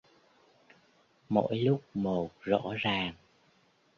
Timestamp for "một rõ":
1.93-2.73